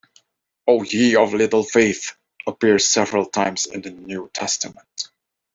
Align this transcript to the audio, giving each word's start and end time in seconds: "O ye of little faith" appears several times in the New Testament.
"O 0.65 0.81
ye 0.81 1.15
of 1.15 1.35
little 1.35 1.61
faith" 1.61 2.15
appears 2.47 2.87
several 2.87 3.27
times 3.27 3.67
in 3.67 3.83
the 3.83 3.91
New 3.91 4.31
Testament. 4.33 5.09